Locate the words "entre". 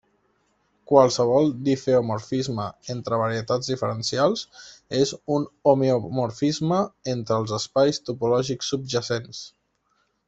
2.93-3.19, 7.17-7.41